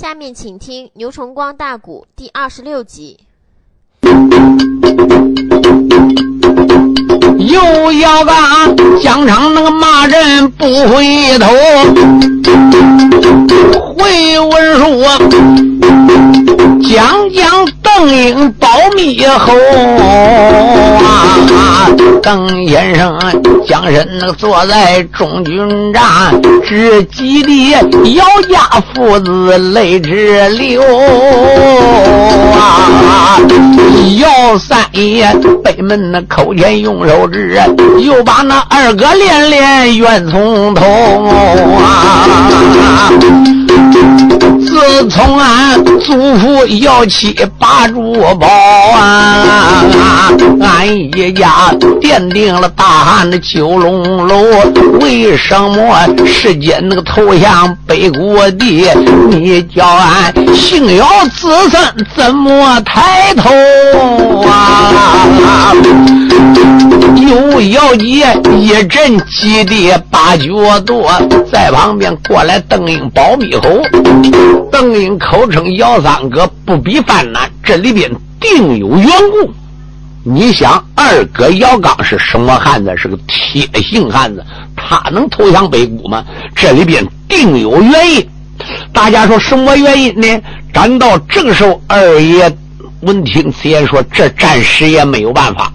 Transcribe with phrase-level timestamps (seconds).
[0.00, 3.18] 下面请听《牛崇光大鼓》第二十六集。
[7.38, 11.46] 又要干疆场那个骂人不回头，
[13.94, 15.04] 回文书
[16.88, 17.66] 讲讲
[18.00, 19.52] 邓英保密后
[21.04, 21.36] 啊，
[22.22, 23.14] 邓先生
[23.68, 26.02] 将身那坐在中军帐，
[26.66, 27.50] 只急的
[28.14, 30.82] 姚家父子泪直流
[32.54, 33.38] 啊，
[34.18, 35.30] 姚三爷
[35.62, 37.60] 北门那口前用手指，
[37.98, 40.86] 又把那二哥连连怨从头
[41.76, 43.12] 啊。
[44.80, 48.46] 自从俺祖父要起八珠宝
[48.96, 49.84] 啊，
[50.60, 51.70] 俺一家
[52.00, 54.42] 奠定了大汉的九龙楼。
[55.00, 55.94] 为什么
[56.26, 58.86] 世间那个投降北国地？
[59.28, 63.50] 你叫俺姓姚子孙怎么抬头
[64.48, 65.59] 啊？
[67.68, 68.06] 姚姐
[68.56, 71.06] 一阵急的八脚跺，
[71.52, 73.82] 在旁边过来邓英保密后。
[74.72, 79.52] 邓英口称姚三哥不比犯难，这里边定有缘故。
[80.22, 82.96] 你想，二哥姚刚是什么汉子？
[82.96, 84.44] 是个铁性汉子，
[84.74, 86.24] 他能投降北谷吗？
[86.54, 88.26] 这里边定有原因。
[88.92, 90.40] 大家说什么原因呢？
[90.72, 92.50] 咱到这个时候，二爷
[93.02, 95.72] 闻听此言说：“这暂时也没有办法，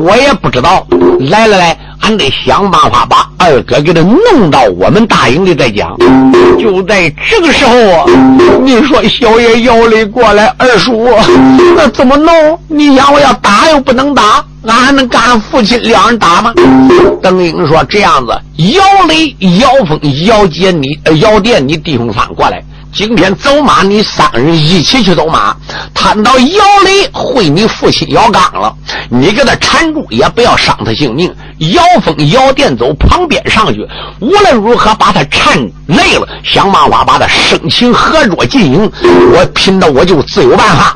[0.00, 0.86] 我也不知道。
[1.20, 5.96] 来来来。”俺得想办法把二哥给他弄到我们大营里再讲。
[6.56, 8.04] 就在这个时候啊，
[8.62, 11.08] 你说小爷姚雷过来，二叔，
[11.74, 12.32] 那怎么弄？
[12.68, 16.52] 你想我要打又不能打，俺还能跟俺父亲两人打吗？
[17.20, 18.32] 邓英说这样子，
[18.74, 22.62] 姚雷、姚峰、姚杰，你姚殿，你弟兄仨过来。
[22.96, 25.54] 今天走马，你三人一起去走马。
[25.92, 28.74] 谈到姚雷会你父亲姚刚了，
[29.10, 31.30] 你给他缠住，也不要伤他性命。
[31.58, 33.86] 姚峰、姚殿走旁边上去，
[34.18, 35.58] 无论如何把他缠
[35.88, 38.90] 累了，想办法把他生擒合捉进营。
[39.34, 40.94] 我拼的我就自有办法。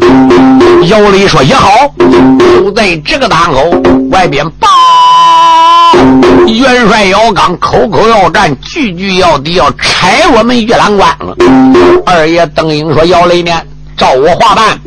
[0.87, 1.69] 姚雷说也好。
[2.39, 3.71] 就在这个档口，
[4.11, 4.69] 外边报。
[6.47, 11.09] 元帅姚刚口口要战，句句要敌，要拆我们玉兰关。
[12.07, 13.53] 二爷邓英说：“姚雷呢？
[13.97, 14.79] 照我话办。”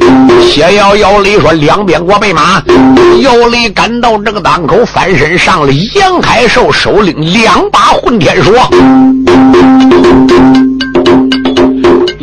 [0.42, 2.62] 谢瑶姚雷说：“两边给我备马。”
[3.22, 8.54] 姚雷赶到这个当口，翻身上了杨海寿，手领两把混天锁。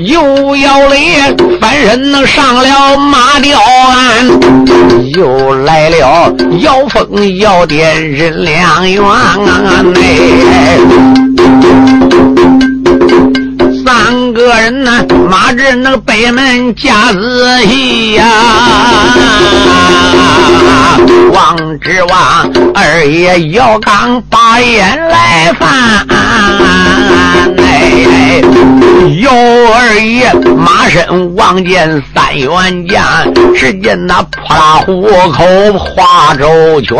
[0.05, 1.19] 又要雷
[1.61, 4.27] 翻身能上了马吊鞍，
[5.15, 10.79] 又来了妖风妖电人两员哎，
[13.93, 18.25] 三个人呢，马至那个北门架子戏呀，
[21.33, 25.69] 王之王二爷姚刚把眼来翻
[27.59, 28.41] 哎。
[29.23, 29.33] 姚
[29.75, 33.03] 二爷马身望见三员将，
[33.57, 35.03] 只见那破拉虎
[35.33, 35.45] 口
[35.77, 36.97] 画周拳，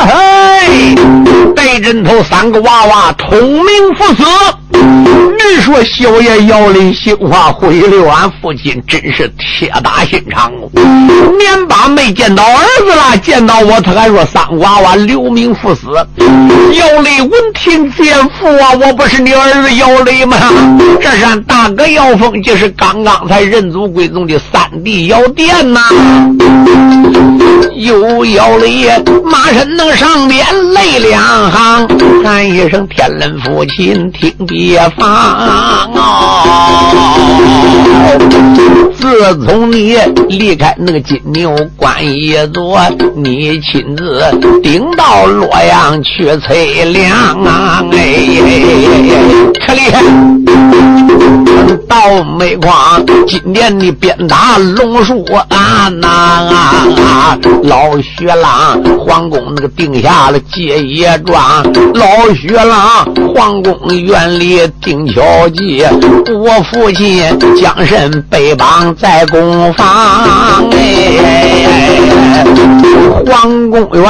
[0.00, 0.94] 嘿，
[1.54, 4.24] 带针头三个娃娃通名赴死。
[5.52, 10.52] 你说小爷姚林心话回流，俺父亲真是铁打心肠。
[10.72, 15.88] 年把没见到儿子了，见到我他还说三娃娃留名赴死。
[16.72, 20.36] 姚雷闻听见父啊，我不是你儿子姚雷吗？
[21.00, 25.80] 这是俺大哥姚峰，就是刚刚才认祖归宗的三弟姚殿呐。
[27.74, 28.86] 有姚雷
[29.24, 31.88] 马身能上边泪两行，
[32.22, 35.39] 喊一声天伦父亲听别放。
[35.40, 36.00] 啊哦，
[38.98, 39.02] 自
[39.46, 39.96] 从你
[40.28, 42.78] 离开那个金牛关一座，
[43.16, 44.22] 你亲自
[44.62, 47.10] 顶到洛阳去催粮
[47.44, 47.82] 啊！
[47.92, 47.96] 哎，
[49.66, 50.02] 可厉害！
[51.88, 57.36] 到煤矿，今年你鞭打龙树啊啊！
[57.64, 63.04] 老薛郎皇宫那个定下了结业状，老薛郎
[63.34, 65.19] 皇宫院里定桥。
[65.20, 65.84] 着急，
[66.32, 67.22] 我父亲
[67.60, 72.42] 将身被绑在公房，哎，
[73.26, 74.02] 皇宫院。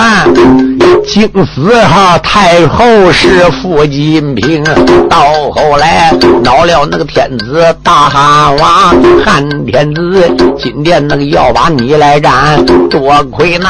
[1.06, 4.62] 经死哈太后是傅金平，
[5.08, 6.12] 到后来
[6.44, 13.68] 闹了那个天子大汉王，汉天子今天那个要把你来斩，多亏那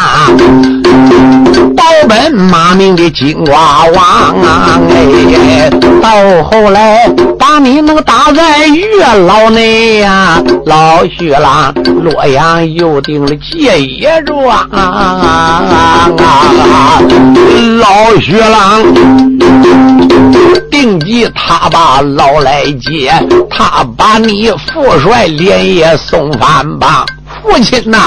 [1.74, 4.78] 保本马名的金瓜王啊！
[4.90, 5.70] 哎，
[6.02, 7.08] 到后来
[7.52, 10.40] 把你能打在月老内呀！
[10.66, 14.68] 老徐郎，洛阳又定了结业状！
[17.80, 18.84] 老徐郎，
[20.70, 23.12] 定计他把老来接，
[23.50, 27.04] 他把你父帅连夜送饭吧。
[27.42, 27.98] 父亲呐，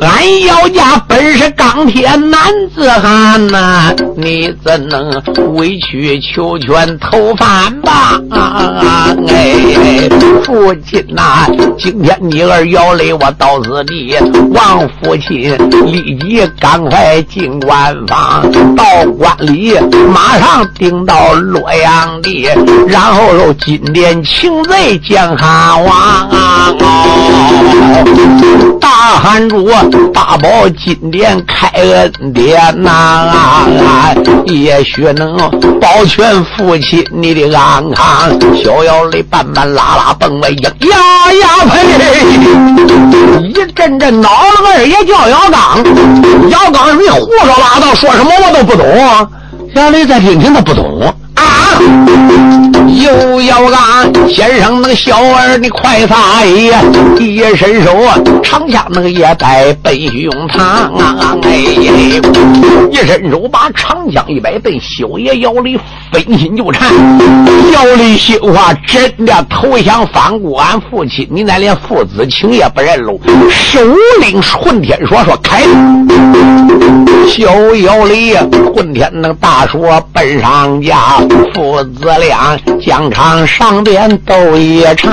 [0.00, 2.40] 俺姚家本是钢铁男
[2.74, 5.22] 子汉呐，你怎能
[5.54, 8.20] 委曲求全投饭吧？
[8.30, 10.08] 啊啊啊哎哎，
[10.44, 11.46] 父亲呐，
[11.78, 14.14] 今天你儿姚雷我到此地，
[14.52, 15.56] 王父亲
[15.86, 18.44] 立即赶快进官房，
[18.76, 18.84] 到
[19.18, 19.74] 官里
[20.12, 22.48] 马上顶到洛阳地，
[22.86, 26.28] 然后又金殿请罪见汉王。
[28.80, 28.88] 大
[29.18, 29.68] 汉主
[30.12, 33.32] 大宝金殿开恩典呐，
[34.46, 35.36] 也许能
[35.80, 38.30] 保全父亲你的安康。
[38.54, 40.96] 逍遥的半半拉拉蹦哎呀呀
[41.32, 41.74] 呀呸！
[43.48, 45.82] 一阵阵恼了二爷叫姚刚，
[46.50, 48.84] 姚刚你胡说八道，说什么我都不懂。
[49.74, 51.14] 小雷再听听他不懂。
[51.34, 51.42] 啊！
[53.04, 56.80] 又要俺先生那个小儿，你快撒呀！
[57.20, 61.36] 一伸手啊，长枪那个也带奔胸膛啊！
[61.42, 61.54] 哎，
[62.90, 65.78] 一伸手把长枪一摆，奔修爷姚里
[66.10, 66.88] 分心就缠。
[67.74, 73.20] 姚里心话真的投降反顾俺父亲，你乃连父子情也不认喽！
[73.50, 73.80] 首
[74.22, 75.64] 领混天说说开，
[77.36, 78.32] 小姚里
[78.72, 80.96] 混天那个大说奔上家。
[81.52, 85.12] 父子俩疆场上边斗一场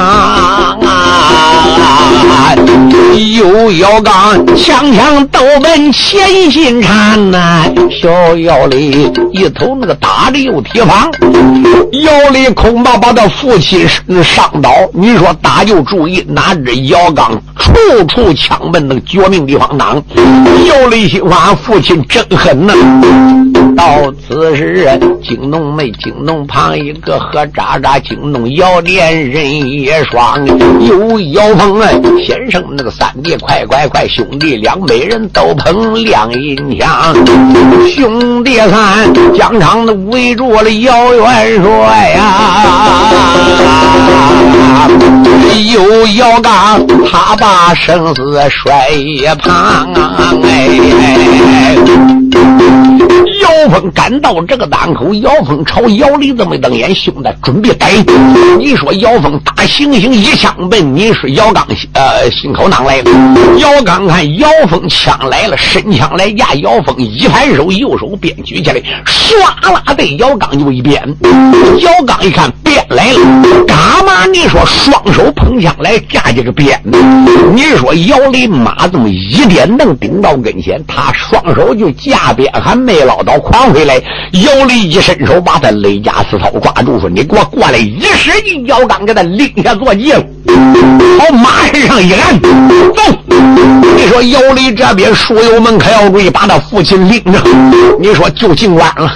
[0.82, 2.56] 啊！
[3.36, 7.64] 又要刚枪枪斗奔前心缠呐！
[8.00, 11.10] 小姚里一头那个打的又提防，
[12.04, 13.88] 姚里恐怕把他父亲
[14.24, 14.70] 伤倒。
[14.94, 17.72] 你说打就注意，哪知姚刚处
[18.08, 20.04] 处枪奔那个绝命地方挡。
[20.68, 22.74] 姚里心话：父亲真狠呐！
[23.78, 24.86] 到此时，
[25.24, 30.46] 惊动没惊动旁一个何渣渣，惊动姚连人也双，
[30.86, 31.88] 有姚峰啊，
[32.26, 37.16] 先生那个三弟，快快快，兄弟两每人都捧亮银枪，
[37.96, 42.66] 兄弟三疆场的围住了姚元帅呀，
[45.74, 49.54] 有姚刚，他把生死摔一旁
[49.94, 52.01] 啊，哎。
[52.02, 53.21] Thank you.
[53.42, 57.92] 姚峰赶到这个档口，姚峰朝姚离这么瞪眼，兄弟准备逮。
[58.60, 63.12] 你说姚峰打行刑一枪奔，你是姚刚呃心口囊来了。
[63.58, 71.02] 姚刚看姚峰枪来了，伸枪来压姚峰，一盘手右手便举起来，唰啦对姚刚就一鞭。
[71.80, 74.26] 姚刚一看鞭来了，干嘛？
[74.28, 76.80] 你说双手捧枪来架这个鞭？
[77.56, 83.31] 你说姚离马这么一点能顶到跟前，他双手就架鞭，还没捞到。
[83.40, 84.02] 狂回来，
[84.32, 93.02] 姚离一伸手把他勒枷丝绦抓住，说：“你给我过来！”一使劲，姚刚给他拎下坐骑，朝马身上一按，走。
[93.96, 97.40] 你说姚离这边书友们可要注意，把他父亲拎着，
[98.00, 99.12] 你说就进关了，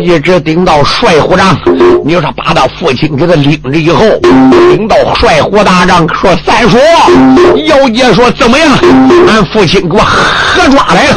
[0.00, 1.58] 一直顶到帅虎帐。
[2.04, 4.04] 你说把他父亲给他拎着以后，
[4.70, 6.76] 顶到帅虎大帐，说：“三叔，
[7.64, 8.68] 姚杰说怎么样？
[9.28, 11.16] 俺父亲给我合抓来了。”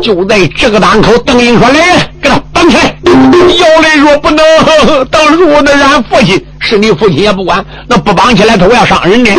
[0.00, 1.58] 就在这个档口，等你英。
[1.58, 2.94] 说来人，给他绑起来！
[3.04, 4.44] 姚雷说不能，
[5.10, 9.30] 当初那是俺父亲，是你父亲也不管，那不绑起来，他要伤人呢。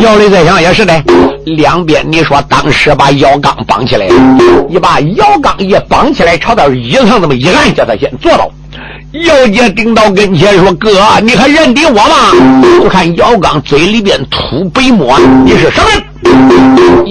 [0.00, 1.02] 姚雷在想也是的，
[1.46, 4.06] 两边你说当时把姚刚绑起来，
[4.68, 8.50] 你把姚刚一绑起来，朝他椅子上这么一按，叫他先坐到。
[9.12, 10.90] 姚杰顶到跟前说：“哥，
[11.22, 12.32] 你还认得我吗？”
[12.82, 16.02] 我看姚刚嘴里边吐白沫，你是什么人？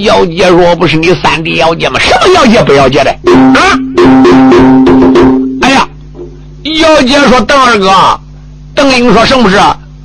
[0.04, 2.00] 姚杰说：“不是你三弟姚杰吗？
[2.00, 3.12] 什么姚杰不姚杰的？”
[3.56, 3.62] 啊！
[5.62, 5.88] 哎呀，
[6.82, 7.92] 姚杰说：“邓二哥，
[8.76, 9.58] 邓英说什么是？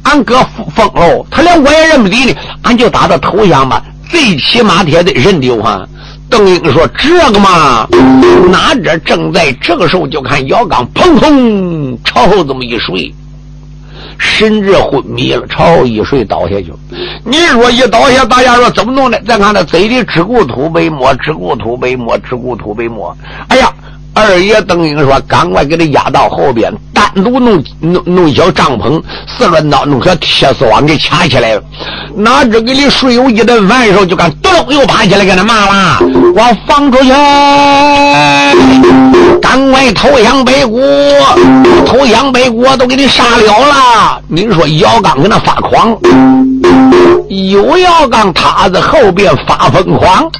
[0.05, 0.41] 俺哥
[0.75, 2.35] 疯了，他连我也认不得呢。
[2.62, 5.87] 俺就打他头像吧，最起码也得认得我。”
[6.31, 7.88] 邓英说：“这个嘛，
[8.50, 13.12] 哪知正在这个时候，就看姚刚砰砰朝后这么一睡，
[14.19, 16.73] 甚至昏迷了，朝一睡倒下去。
[17.25, 19.21] 你说一倒下，大家说怎么弄的？
[19.23, 23.17] 再看他嘴里只顾吐白沫，只顾吐白沫，只顾吐白沫。
[23.49, 23.73] 哎呀，
[24.15, 31.62] 二爷邓英说：“赶快给他压到后边，单独弄弄弄小帐篷，四乱刀弄小铁丝网给卡起来了。
[32.17, 35.99] 哪知给你睡有一顿饭的时候，就敢咚又爬起来给他骂了：
[36.35, 37.11] 我放出去，
[39.41, 40.81] 赶快投降北国，
[41.87, 44.21] 投降北国都给你杀了了。
[44.27, 45.97] 你说姚刚跟那发狂，
[47.29, 50.31] 有要刚他在后边发疯狂。”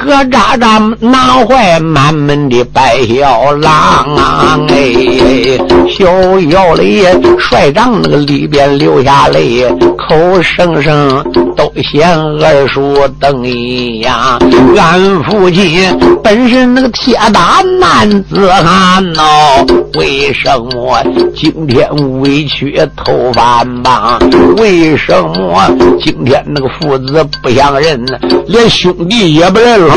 [0.00, 3.72] 何渣渣拿坏满门的白小狼
[4.16, 4.58] 啊！
[4.68, 6.06] 哎，小
[6.48, 7.04] 姚里
[7.38, 9.68] 帅长那个里边流下泪，
[9.98, 11.22] 口声声
[11.54, 14.38] 都嫌二叔等一呀。
[14.78, 15.94] 俺父亲
[16.24, 21.02] 本是那个铁打男子汉哦，为什么
[21.36, 21.86] 今天
[22.20, 24.18] 委屈投反吧？
[24.56, 25.70] 为什么
[26.00, 28.04] 今天那个父子不相认，
[28.46, 29.94] 连兄弟也不认了？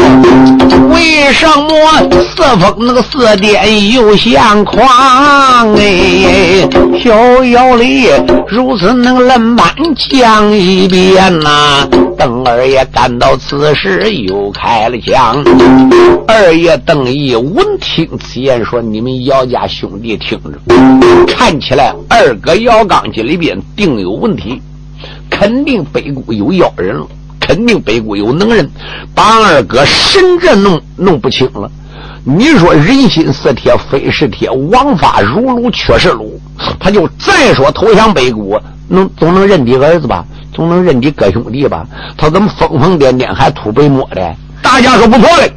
[0.90, 1.70] 为什么
[2.22, 5.74] 四风那个四点又相狂？
[5.76, 6.68] 哎，
[7.04, 8.08] 小姚里
[8.48, 9.68] 如此能冷板
[10.10, 11.88] 讲一遍呐。
[12.18, 15.44] 邓二爷感到此时又开了枪。
[16.28, 20.60] 二爷邓毅闻听此言，说：“你们姚家兄弟听着，
[21.28, 24.62] 看起来二哥姚刚这里边定有问题，
[25.42, 27.08] 肯定北谷有妖人了。”
[27.42, 28.70] 肯定北国有能人，
[29.16, 31.70] 把二哥神这弄弄不清了。
[32.24, 36.40] 你说人心似铁，非是铁；王法如炉，却是炉。
[36.80, 40.24] 他就再说投降北国，能总能认你儿子吧？
[40.54, 41.86] 总能认你哥兄弟吧？
[42.16, 44.36] 他怎么疯疯癫癫，还吐白沫的？
[44.62, 45.52] 大家说不错嘞。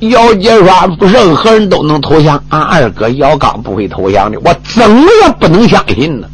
[0.00, 0.68] 姚杰说
[1.00, 6.28] ：“任何人都能投降，俺二哥姚刚不会投降的，我怎么也不能相信呢。”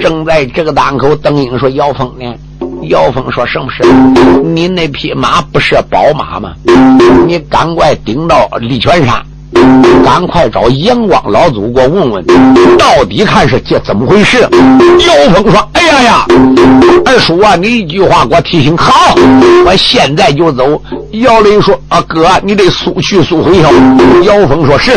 [0.00, 2.34] 正在这个档口，邓英说：“姚峰呢？”
[2.88, 3.84] 姚峰说：“什么事？
[4.42, 6.52] 你那匹马不是宝马吗？
[7.26, 9.22] 你赶快顶到李泉山，
[10.04, 12.24] 赶快找阳光老祖给我问问，
[12.78, 14.38] 到底看是这怎么回事。”
[15.06, 16.26] 姚峰说：“哎呀呀，
[17.04, 19.14] 二叔啊，你一句话给我提醒好，
[19.66, 20.80] 我现在就走。”
[21.12, 23.68] 姚林说：“啊哥，你得速去速回哟。”
[24.24, 24.92] 姚峰说：“是。”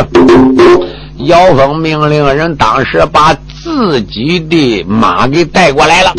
[1.26, 3.36] 姚峰命令人当时把。
[3.64, 6.14] 自己的马给带过来了。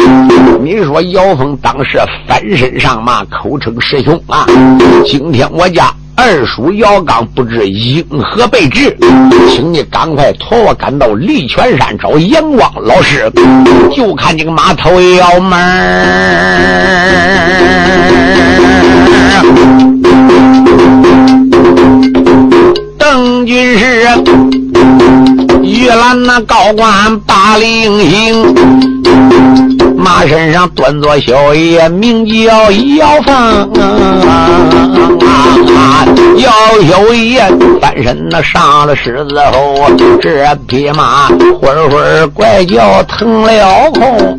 [0.62, 4.46] 你说姚峰当时翻身上马，口称师兄啊！
[5.06, 8.96] 今天我家二叔姚刚不知因何被治，
[9.50, 13.30] 请你赶快驮我赶到利泉山找阎王老师。
[13.94, 15.58] 就看这个马头要门
[22.96, 24.06] 邓军师。
[25.64, 28.54] 玉兰那高官把令行，
[29.96, 33.70] 马身上端坐小爷，名叫姚凤。
[36.36, 36.50] 姚
[36.88, 37.42] 小爷
[37.80, 39.90] 翻身那上了狮子后，
[40.20, 44.38] 这匹马会会怪叫腾了空。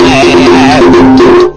[0.00, 0.80] 哎，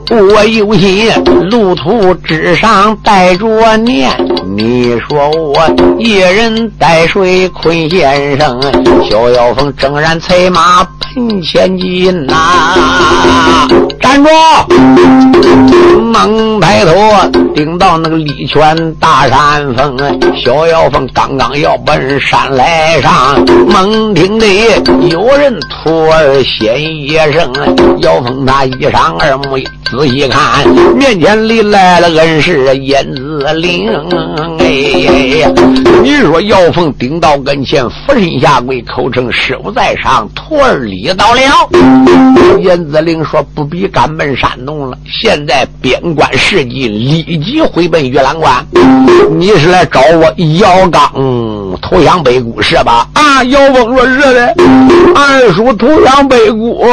[0.09, 1.11] 我有心
[1.51, 4.09] 路途之上带着念。
[4.57, 5.55] 你说我
[5.99, 8.59] 一人带水困先生，
[9.07, 13.67] 逍遥风正然催马奔前进呐！
[14.01, 14.29] 站住！
[16.01, 16.91] 猛抬头
[17.53, 19.97] 顶到那个李泉大山峰，
[20.35, 24.47] 逍遥风刚刚要奔山来上，猛听得
[25.09, 27.51] 有人突儿先一声，
[27.99, 29.57] 妖风他一上二目
[29.91, 33.89] 仔细看，面前里来了恩师燕子岭。
[34.59, 34.67] 哎
[35.39, 35.51] 呀，
[36.03, 41.41] 你说姚凤顶到跟前，俯身下跪，口称师傅在上，徒儿礼到了。
[42.59, 48.53] 燕子陵说：“不必赶奔山东了，现在边关事迹，立即回奔玉兰关。
[49.31, 51.11] 你是来找我姚刚
[51.81, 54.53] 投降北谷是吧？”啊，姚凤说：“是的，
[55.15, 56.85] 二叔投降北谷，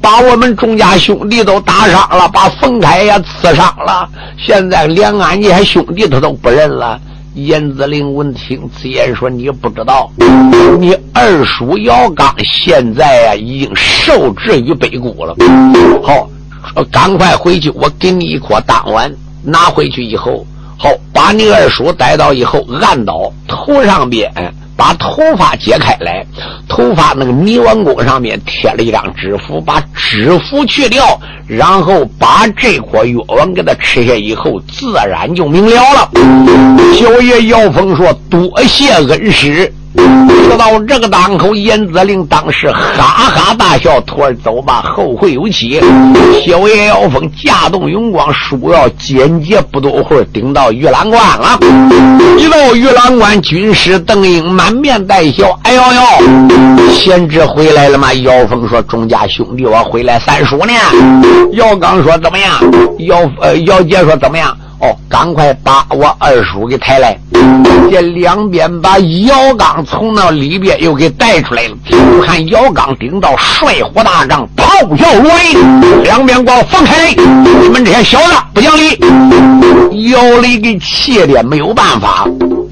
[0.00, 4.08] 把我们钟家兄弟都打伤了，把冯凯也刺伤了，
[4.38, 7.00] 现在连俺家兄弟他都不认了。”
[7.34, 10.10] 严子陵闻听此言，说：“你不知道，
[10.80, 15.36] 你二叔姚刚现在呀，已经受制于北谷了。
[16.02, 16.28] 好，
[16.90, 20.44] 赶快回去，我给你一颗丹丸，拿回去以后，
[20.76, 24.28] 好把你二叔带到以后，按倒头上边。”
[24.80, 26.24] 把头发解开来，
[26.66, 36.10] 头发那个泥丸宫上面贴了一张纸符，把纸符去掉，然后把这颗药丸给他吃下以后，自然就明了了。
[36.94, 45.80] 小爷姚峰说：“多谢恩师。”说到这个当口，严子令当时哈哈大笑，徒儿走吧，后会有期。
[46.44, 51.58] 小爷妖风驾动云光，书要简洁，不多会儿顶到玉兰关了。
[52.38, 58.12] 一到玉兰关，军师邓英满面带笑，哎呦呦，贤侄回来了吗？
[58.14, 60.72] 妖风说：“钟家兄弟，我回来三叔呢。”
[61.52, 62.52] 姚刚说：“怎么样？”
[63.00, 67.16] 姚呃姚杰说：“怎么样？”哦，赶快把我二叔给抬来！
[67.90, 71.76] 这两边把姚刚从那里边又给带出来了。
[72.24, 77.14] 看姚刚顶到帅火大帐，咆哮如雷，两边给我放开！
[77.14, 78.98] 你们这些小子不讲理！
[80.10, 82.26] 姚雷给气的没有办法。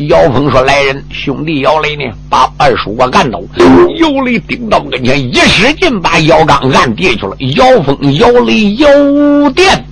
[0.07, 2.05] 姚峰说：“来人，兄弟姚雷呢？
[2.31, 3.41] 把二叔我按倒！”
[3.99, 7.35] 姚雷顶到跟前，一使劲把姚刚按地去了。
[7.57, 8.89] 姚峰、姚雷、姚
[9.51, 9.85] 殿、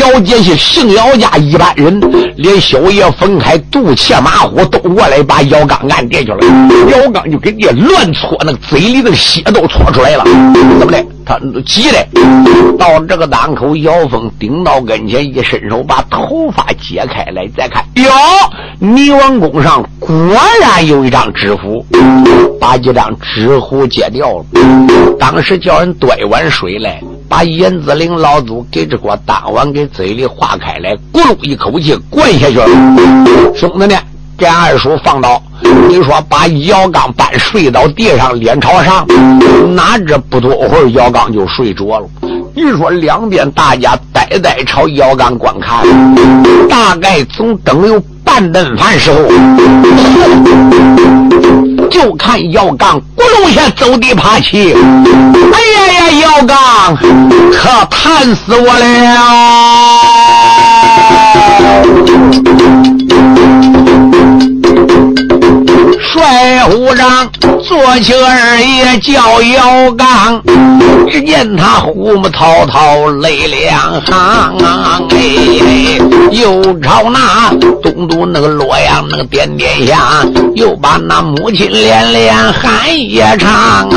[0.00, 2.00] 姚杰是姓姚家一般人，
[2.36, 6.38] 连小爷分开肚切马虎都过来把姚刚按地去了。
[6.90, 10.24] 姚刚就给你乱搓，那个嘴里的血都搓出来了。
[10.78, 11.04] 怎么的？
[11.24, 12.06] 他急的
[12.78, 18.10] 到这个档口，姚峰顶到跟前，一伸手把头发解开来，再看，哟，
[18.78, 20.14] 泥王宫上果
[20.60, 21.84] 然有一张纸符，
[22.60, 24.44] 把这张纸符解掉了。
[25.18, 32.66] 当时叫人端一碗水来，把严子陵老祖给这锅当碗给嘴里化开来，咕噜一口气灌下去了。
[33.54, 33.96] 兄弟呢，
[34.38, 35.42] 给二叔放倒。
[35.88, 39.06] 你说把姚刚搬睡到地上，脸朝上，
[39.74, 42.06] 哪知不多会儿，姚刚就睡着了。
[42.54, 45.86] 你说两边大家呆呆朝姚刚观看，
[46.68, 49.18] 大概总等有半顿饭时候，
[51.88, 54.74] 就看姚刚咕噜一下走地爬起。
[54.74, 58.82] 哎呀呀，姚刚可惨死我了！
[66.12, 67.26] 帅虎长
[67.62, 70.42] 坐起二爷叫姚刚，
[71.10, 74.58] 只见他虎目滔滔泪两行，
[75.08, 75.98] 哎，
[76.30, 77.48] 又朝那
[77.82, 79.98] 东都那个洛阳那个点点香，
[80.54, 83.88] 又把那母亲连连喊一场，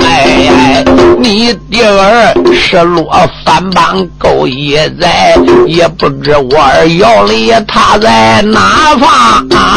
[0.00, 0.84] 哎，
[1.20, 3.08] 你爹儿是落
[3.44, 5.36] 反帮勾一在，
[5.68, 9.46] 也不知我儿姚里他在哪方。
[9.70, 9.76] 啊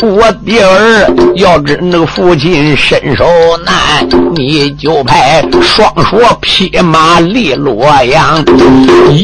[0.00, 3.26] 我爹儿要知那个父亲身手
[3.64, 3.74] 难，
[4.34, 8.44] 你就派双说匹马离洛阳。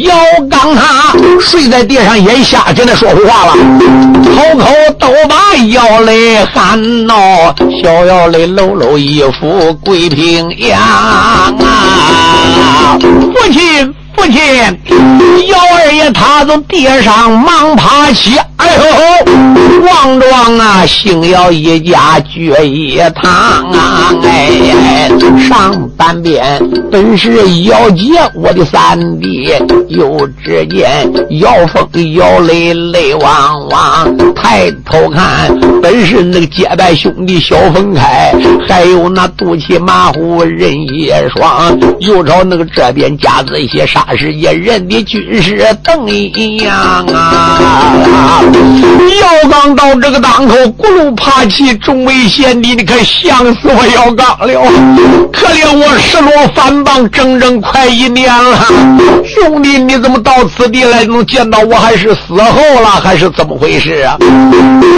[0.03, 0.17] 姚
[0.51, 3.55] 刚他睡在地上眼瞎，跟他说胡话了，
[4.35, 4.67] 口口
[4.99, 11.55] 都把姚雷喊闹，小姚雷搂搂衣服跪平阳啊，
[13.01, 13.95] 父亲。
[14.17, 14.41] 父亲，
[15.49, 26.43] 姚二爷他从地上忙爬起，哎呦，王庄啊，姓姚一家聚一堂啊，哎，上半边
[26.91, 29.53] 本是姚杰我的三弟，
[29.89, 38.35] 又只见姚峰姚雷泪汪汪，抬头看本是那个结拜兄弟小凤开，
[38.67, 44.07] 还有那肚脐马虎人一双，又朝那个这边夹子一些啥？
[44.07, 48.41] 那是一人的军师邓一样啊！
[49.21, 54.55] 姚刚到这个当口，咕噜爬起，众位贤弟，你可想死我姚刚了！
[55.33, 58.67] 可怜我失落反帮整整快一年了，
[59.25, 61.05] 兄弟，你怎么到此地来？
[61.05, 64.17] 能见到我还是死后了，还是怎么回事啊？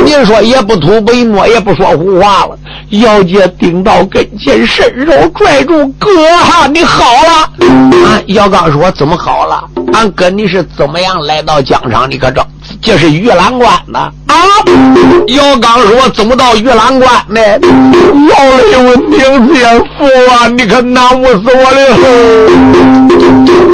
[0.04, 2.56] 您说也不吐白沫，也不说胡话了。
[2.90, 7.66] 姚杰顶到跟前，伸手拽住哥，哈，你好了！
[8.06, 9.64] 啊，姚刚说怎么好了？
[9.92, 12.08] 俺哥你是怎么样来到疆场？
[12.10, 12.40] 你可知？
[12.82, 14.10] 这是玉兰关呐。
[14.26, 14.36] 啊！
[15.28, 17.40] 姚刚说怎么到玉兰关呢？
[17.60, 20.48] 老雷我名字也服啊！
[20.48, 21.80] 你可难不死我了！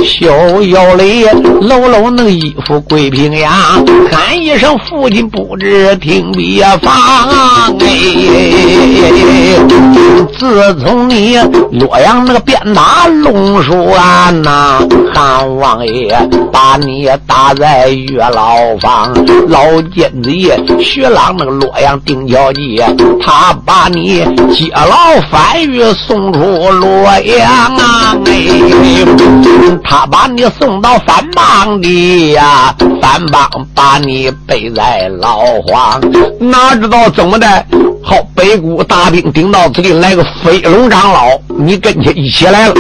[0.04, 0.26] 小
[0.62, 1.24] 姚雷
[1.60, 3.52] 搂搂那衣服归平阳，
[4.10, 6.92] 喊一声父亲不知听别方。
[7.80, 9.58] 哎，
[10.62, 11.36] 自从你
[11.72, 14.78] 洛阳那个鞭打龙书案呐，
[15.12, 16.16] 汉王爷
[16.52, 19.12] 把你打在月牢房，
[19.48, 20.48] 老奸贼
[20.80, 22.80] 徐朗那个洛阳定桥计，
[23.20, 24.18] 他把你
[24.54, 28.16] 接牢反狱送出洛阳啊！
[28.26, 29.04] 哎，
[29.82, 36.00] 他把你送到反帮里呀，反帮把你背在牢房，
[36.38, 37.66] 哪知道怎么的？
[38.04, 42.74] 好，北谷大兵顶到此地来个飞龙长老，你跟前一起来了。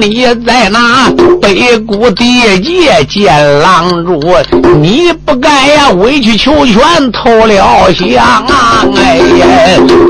[0.00, 4.20] 你在那北谷地界见狼主，
[4.80, 6.80] 你不该呀委曲求全
[7.12, 8.84] 投了降啊！
[8.96, 9.46] 哎呀，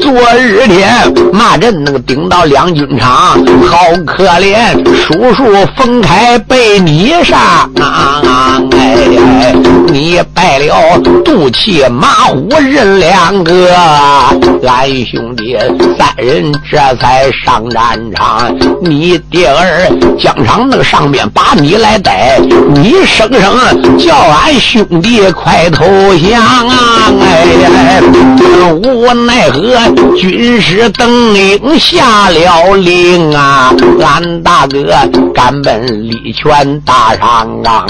[0.00, 5.44] 昨日天骂阵那个顶到两军场，好可怜，叔叔
[5.76, 8.22] 分开被你杀啊！
[8.72, 9.52] 哎，
[9.88, 13.63] 你败了，赌气马虎人两个。
[13.64, 15.56] 哥，俺兄弟
[15.96, 22.38] 三人这才上战场，你爹儿疆场那个上面把你来逮，
[22.74, 27.10] 你声声叫俺兄弟快投降啊！
[27.22, 27.70] 哎呀，
[28.82, 29.78] 无奈何，
[30.14, 33.72] 军师登领下了令啊！
[34.02, 34.94] 俺大哥
[35.34, 37.86] 赶奔李全大上岗，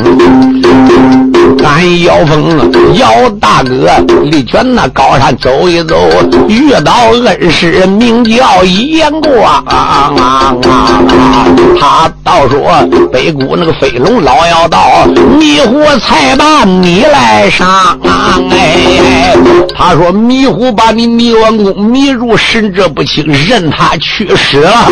[1.64, 3.90] 俺姚峰姚大哥
[4.22, 5.63] 李全那高山走。
[5.68, 5.96] 一走
[6.48, 9.64] 遇到恩师名叫眼光，
[11.80, 15.06] 他倒说北谷那个飞龙老妖道
[15.38, 17.98] 迷糊才把你来伤，
[18.50, 19.36] 哎，
[19.76, 24.88] 他说迷糊把你迷完宫迷住神志不清任他去世了。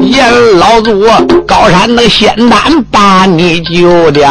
[0.00, 1.06] 严老祖
[1.46, 4.26] 高山那仙丹把你救的，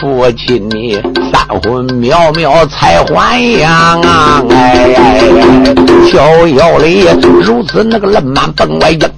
[0.00, 0.98] 父亲你
[1.32, 3.11] 三魂渺渺彩虹。
[3.14, 4.42] 还阳啊！
[4.50, 4.54] 哎
[4.96, 5.74] 哎哎！
[6.10, 7.06] 小妖里
[7.40, 9.10] 如此那个愣满本外呀呀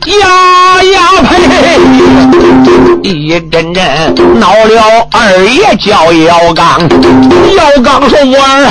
[0.92, 3.09] 呀呸！
[3.09, 3.85] 一阵阵
[4.38, 6.80] 闹了二爷叫姚刚，
[7.57, 8.66] 姚刚说：“我儿，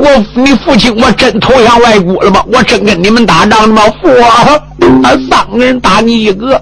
[0.00, 2.42] 我你父亲我真投降外国了吗？
[2.52, 3.82] 我真跟你们打仗了吗？
[4.02, 4.58] 我啊，
[5.04, 6.60] 俺三个人打你一个，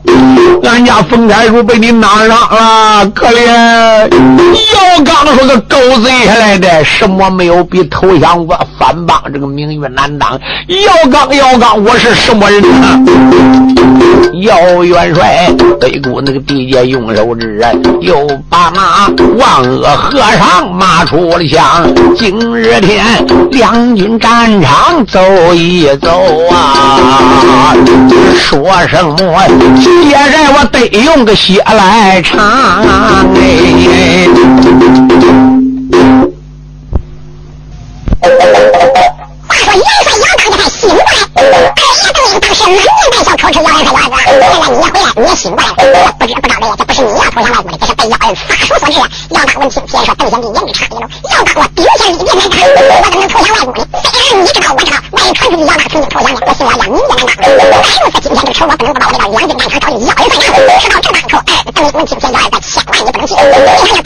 [0.64, 3.47] 俺家冯财叔被你拿上了，可怜。”
[4.75, 10.39] 姚刚说：“个狗贼来的，什么没有比头。”投降我反帮，这个名誉难当。
[10.69, 13.01] 姚刚，姚刚，我是什么人呢？
[14.43, 15.49] 姚元帅，
[15.81, 17.65] 对过那个地界，用手指，
[18.03, 18.15] 又
[18.51, 21.91] 把那万恶和尚骂出了墙。
[22.15, 23.03] 今日天，
[23.53, 25.19] 两军战场走
[25.55, 27.73] 一走啊！
[28.37, 29.17] 说什么
[29.81, 32.39] 血债，我得用个血来偿。
[33.35, 34.29] 哎。
[38.27, 41.75] 话说元帅要当就快醒过来哎呀
[42.12, 52.59] 邓英当时满面带笑口齿咬人还咬耳现在你回来你也醒过来了不知不道的呀这不是你要投降外国的这是被咬人法术所致啊要当我听先说邓贤弟颜值差一喽要当我顶天立地的男
[52.99, 63.27] 我怎么能投降外国呢虽然你知道我知道万一传出去要当曾经的投降不我心里要你也难当啊万一是今天这个仇我不能不报我得到两斤半糖找你幺人算账说到这个处哎邓英我听见幺儿千万不能
[63.95, 64.03] 去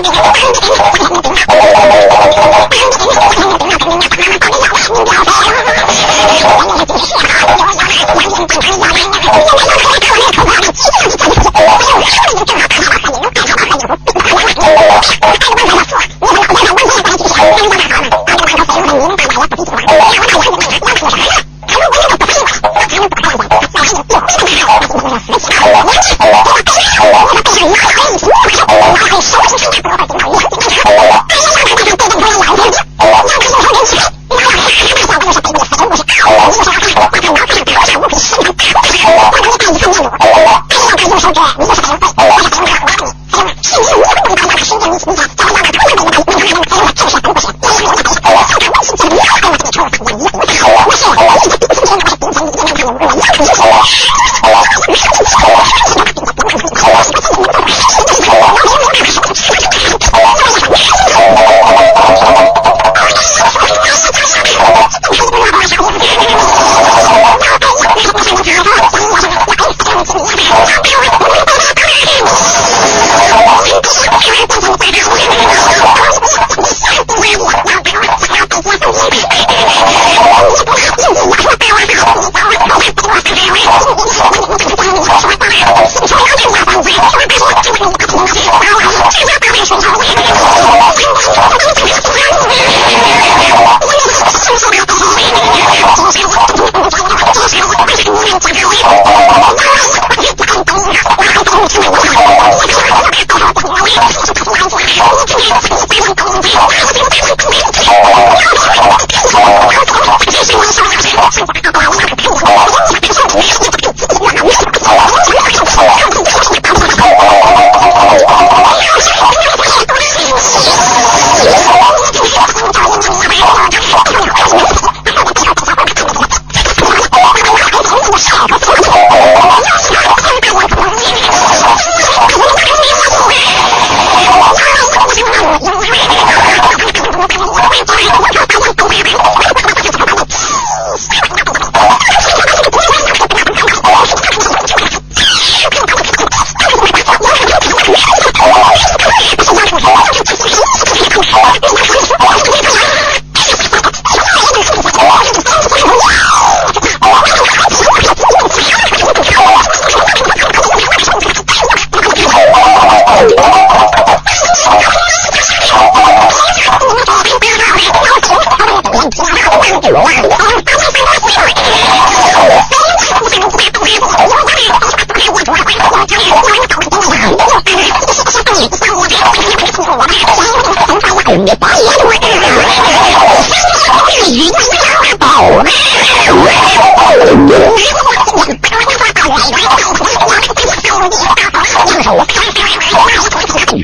[0.00, 0.37] Oh, my God.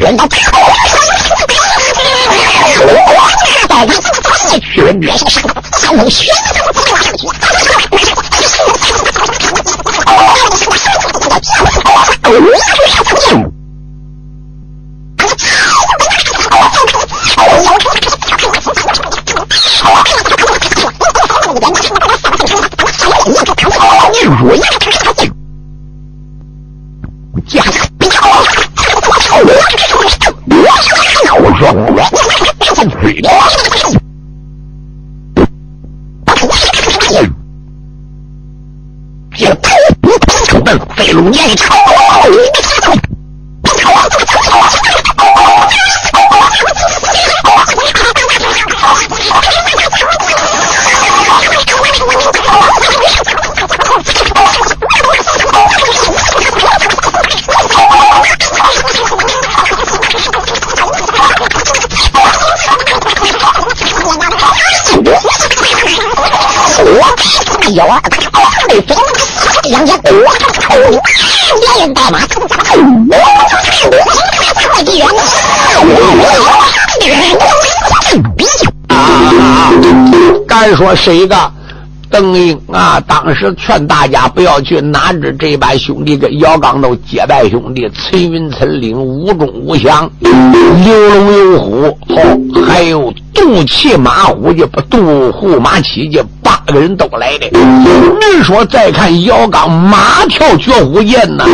[0.04, 0.12] 飞
[67.74, 68.00] 有啊，
[68.68, 68.94] 对飞
[69.68, 70.08] 两家国
[70.60, 70.78] 仇，
[71.60, 72.20] 连人带马，
[74.70, 75.08] 快敌人！
[78.86, 79.72] 啊！
[80.46, 81.52] 敢说谁的？
[82.08, 92.22] 邓英啊，当时劝大家不要去，哪知这班兄弟跟姚刚都结拜兄弟，陈云、陈领无中无降，刘龙、刘虎，好，
[92.64, 96.24] 还有杜骑马虎的杜虎马七的
[96.66, 97.46] 那个人都来的。
[97.50, 101.44] 你说再看姚刚马跳绝虎剑呢？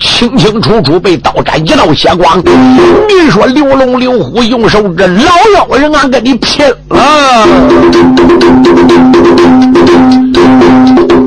[0.00, 5.24] 清清楚楚被刀斩一道血光，你说刘龙刘虎用手这老
[5.54, 7.48] 妖人，俺跟你拼了！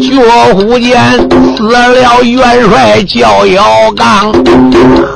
[0.02, 0.20] 绝
[0.54, 1.00] 虎剑
[1.56, 4.34] 死了元帅叫姚刚，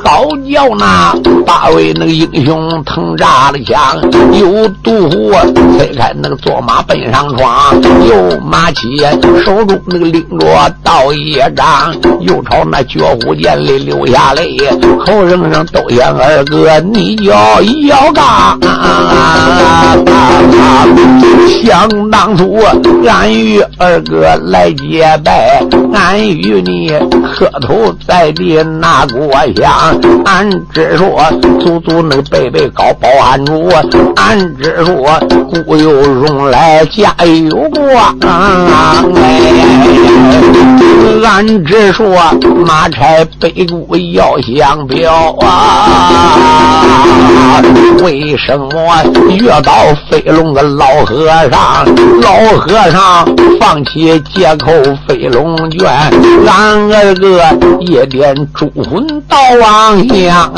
[0.04, 1.12] 好叫那
[1.44, 4.00] 八位那个英雄腾炸了枪，
[4.32, 5.32] 有杜虎
[5.76, 7.74] 推开那个坐马奔上床，
[8.08, 8.96] 有马七
[9.44, 10.46] 手中那个拎着
[10.84, 13.56] 刀一张，又朝那绝虎剑。
[13.56, 14.56] 里流下泪，
[15.04, 18.58] 口声声都像二哥，你叫姚刚。
[21.62, 22.58] 想当初，
[23.08, 25.60] 俺与二哥来结拜，
[25.94, 26.92] 俺与你
[27.34, 31.20] 磕头在地那过香，俺只说
[31.60, 33.68] 祖祖那个辈辈高保安主，
[34.16, 35.18] 俺只说
[35.64, 38.16] 古有荣来家有光。
[41.24, 42.08] 俺只说
[42.64, 43.26] 马柴。
[43.38, 47.60] 北固要相标啊！
[48.02, 48.68] 为什么
[49.28, 49.72] 遇到
[50.10, 51.84] 飞龙的老和尚？
[52.22, 53.28] 老和尚
[53.60, 54.72] 放弃借口后
[55.06, 55.88] 飞龙卷，
[56.44, 57.40] 俺二哥
[57.82, 60.52] 夜点朱魂到王乡。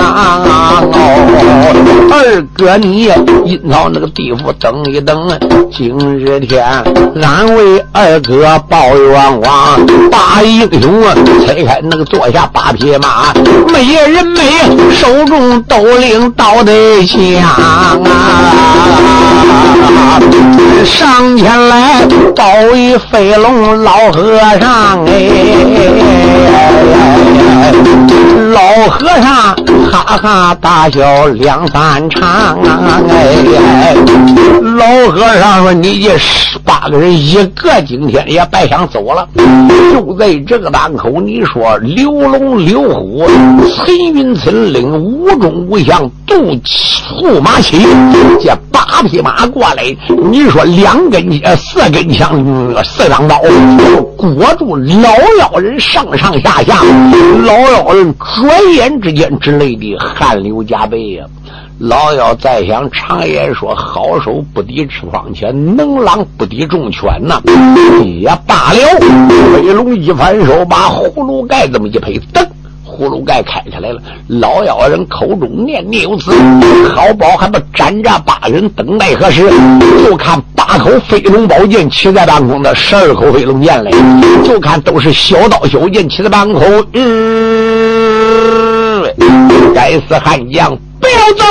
[2.11, 3.11] 二哥你
[3.45, 5.29] 阴曹那个地府等一等，
[5.71, 6.65] 今日天
[7.23, 11.03] 俺为二哥报冤枉，大英雄
[11.45, 13.35] 催开那个坐下八匹马，
[13.71, 14.41] 美人美，
[14.91, 17.99] 手中斗领刀得枪啊！
[22.39, 22.45] 宝
[22.77, 25.29] 玉飞龙老和尚哎，
[28.53, 29.57] 老和尚
[29.91, 32.23] 哈哈大笑两三场
[32.63, 33.95] 啊哎，
[34.63, 39.27] 老和尚说：“你这十八个人一个今天也白想走了。”
[39.93, 43.27] 就在这个当口，你说刘龙、刘虎、
[43.85, 46.35] 陈云、陈领无中无相，渡
[47.21, 47.87] 驸马骑
[48.41, 49.85] 这八匹马过来，
[50.31, 52.45] 你说两根呃四根枪，
[52.85, 53.41] 四张刀，
[54.17, 56.83] 裹住老妖人上上下下，
[57.45, 61.25] 老妖人转眼之间之类的汗流浃背呀。
[61.79, 67.41] 老妖在想，常言说好手不敌赤方拳，能狼不敌重拳呐。
[68.05, 68.79] 也罢了，
[69.55, 72.45] 飞龙一反手，把葫芦盖这么一拍，噔，
[72.85, 74.03] 葫芦盖开开来了。
[74.27, 76.33] 老妖人口中念念有词，
[76.89, 79.49] 好宝还不斩这八人，等待何时？
[80.05, 83.93] 就看八口飞龙宝剑骑在半空的十二口飞龙剑来，
[84.43, 86.61] 就看都是小刀小剑骑在半空。
[86.95, 87.58] 嗯，
[89.91, 90.77] 该死汉将！
[91.01, 91.45] 不要走！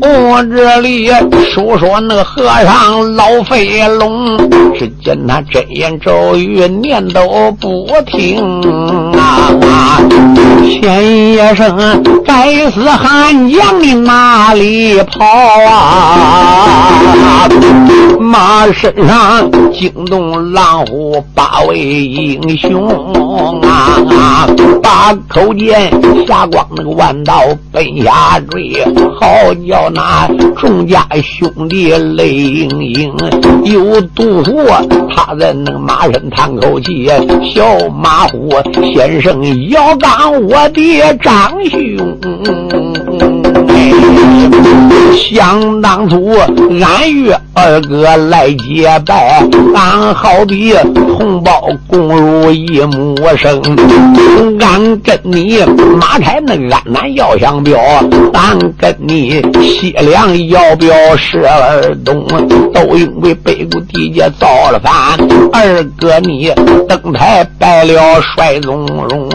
[0.00, 1.08] 哦我这里
[1.54, 4.36] 说说那和尚老飞龙，
[4.76, 8.42] 只见他真言咒语念都不听
[9.16, 10.00] 啊！
[10.82, 15.24] 前一声该死汉将你哪里跑
[15.68, 17.48] 啊？
[18.18, 24.48] 马身上惊动狼虎八位英雄啊！
[24.82, 25.92] 把口剑
[26.26, 28.84] 下光那个弯刀奔下坠，
[29.20, 29.26] 好
[29.68, 30.23] 叫那
[30.56, 33.14] 众家兄弟泪盈盈。
[33.64, 34.64] 有杜甫
[35.10, 37.10] 他在那个马身叹口气，
[37.54, 38.50] 小马虎
[38.94, 42.18] 先生要当我的长兄。
[45.16, 46.34] 想当初，
[46.82, 49.42] 俺与二哥来结拜，
[49.74, 53.62] 俺好比同胞共入一母生。
[54.60, 55.58] 俺跟你
[56.00, 57.78] 马开那安南要相表，
[58.32, 62.26] 俺跟你西凉要表十二东，
[62.72, 64.92] 都因为北固地界造了反。
[65.52, 66.52] 二哥你
[66.88, 69.28] 登台拜了帅宗荣，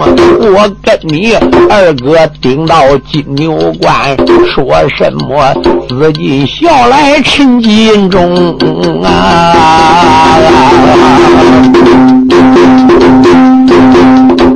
[0.54, 1.34] 我跟你
[1.70, 4.18] 二哥顶到金牛关，
[4.54, 5.54] 说什么？
[5.88, 10.38] 紫金笑来陈金中啊！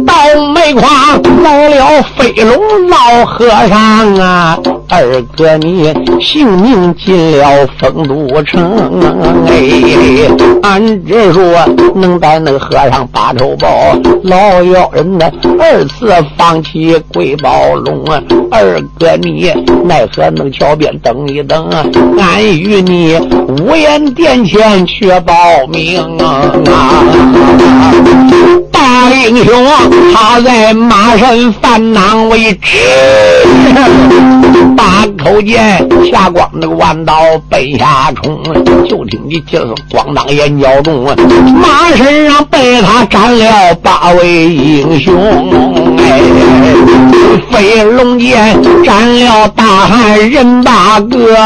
[0.05, 0.13] 到
[0.53, 0.83] 煤矿
[1.43, 4.57] 来了飞龙老和尚啊！
[4.95, 9.01] 二哥你性命进了丰都城
[9.47, 10.29] 哎！
[10.61, 11.41] 俺只说
[11.95, 13.67] 能带那个和尚把仇报，
[14.21, 15.27] 老妖人呢
[15.59, 18.21] 二次放弃贵宝龙啊！
[18.51, 19.51] 二哥你
[19.83, 21.83] 奈何能桥边等一等啊？
[22.19, 25.33] 俺与你五言殿前去报
[25.71, 26.53] 名啊！
[28.83, 29.65] 大英雄
[30.13, 32.77] 他在马身翻囊为止。
[34.75, 37.13] 把口剑下光，那个弯刀
[37.49, 38.43] 奔下冲，
[38.89, 41.05] 就听你这咣当眼角中，
[41.61, 45.15] 马身上被他斩了八位英雄，
[45.97, 46.19] 哎，
[47.49, 51.37] 飞龙剑斩了大汉任大哥，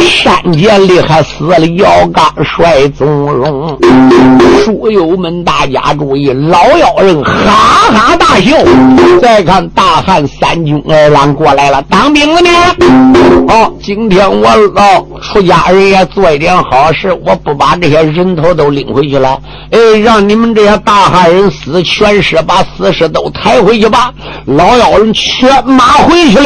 [0.00, 3.71] 山涧里还死了姚刚帅宗荣。
[4.64, 7.32] 书友们，大家注意，老妖人哈
[7.92, 8.56] 哈大笑。
[9.20, 12.50] 再看大汉三军二郎过来了，当兵了呢。
[13.48, 19.38] 哦，今天我老出家人也做一点好事，我不把这些人头都领回去了，
[19.70, 24.12] 哎，让你们这些大汉人死全尸，把死尸都抬回去吧。
[24.46, 26.44] 老妖人全马回去了。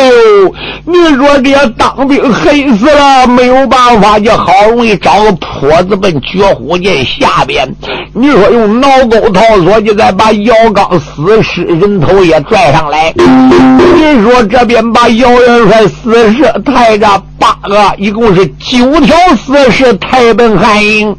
[0.85, 7.69] 你说这些当兵黑死了，没有办法，就好容易找个坡子奔绝虎涧下边。
[8.15, 13.13] 你说用脑沟套索，就再把姚刚死尸人头也拽上来。
[13.17, 17.07] 你说这边把姚元帅死尸抬着
[17.39, 21.15] 八个，一共是九条死尸抬奔汉营。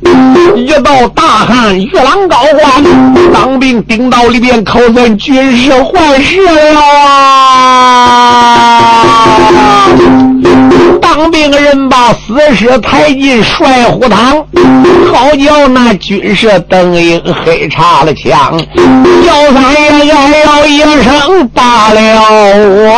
[0.56, 2.84] 一到大汉玉郎高官，
[3.34, 6.82] 当兵顶到里边，可算军事坏事了
[7.80, 8.54] 啊！
[11.02, 14.44] 当兵人把死尸抬进帅虎堂，
[15.14, 18.60] 好叫那军士邓英黑插了枪，
[19.26, 19.74] 姚三
[20.06, 22.02] 爷哎了一声罢了
[22.66, 22.94] 我。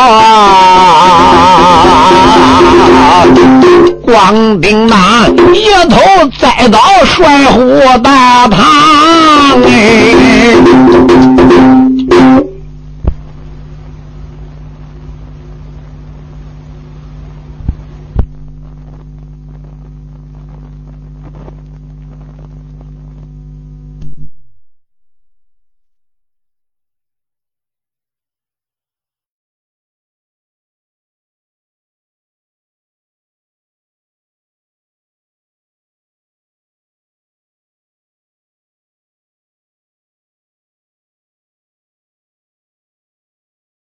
[4.02, 5.96] 光腚那一头
[6.40, 8.58] 栽到帅虎大堂
[9.64, 9.70] 哎。